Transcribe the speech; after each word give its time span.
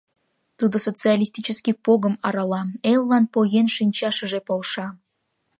Тудо 0.57 0.75
социалистический 0.87 1.75
погым 1.85 2.15
арала, 2.27 2.61
эллан 2.91 3.25
поен 3.33 3.67
шинчашыже 3.75 4.39
полша. 4.47 4.87